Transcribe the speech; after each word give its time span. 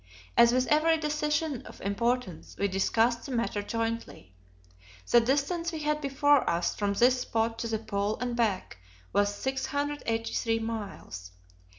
As 0.35 0.51
with 0.51 0.65
every 0.65 0.97
decision 0.97 1.61
of 1.67 1.79
importance, 1.81 2.55
we 2.57 2.67
discussed 2.67 3.27
the 3.27 3.31
matter 3.31 3.61
jointly. 3.61 4.33
The 5.11 5.21
distance 5.21 5.71
we 5.71 5.83
had 5.83 6.01
before 6.01 6.49
us, 6.49 6.73
from 6.73 6.93
this 6.93 7.21
spot 7.21 7.59
to 7.59 7.67
the 7.67 7.77
Pole 7.77 8.17
and 8.19 8.35
back, 8.35 8.79
was 9.13 9.35
683 9.35 10.57
miles. 10.57 11.29